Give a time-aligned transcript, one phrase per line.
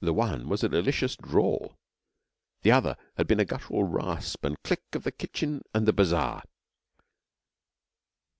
[0.00, 1.78] The one was a delicious drawl;
[2.62, 6.42] the other had been the guttural rasp and click of the kitchen and the bazaar.